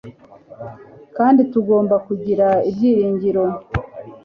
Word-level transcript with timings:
kandi 1.17 1.41
tugomba 1.51 1.95
kugira 2.07 2.47
ibyiringiro 2.69 3.43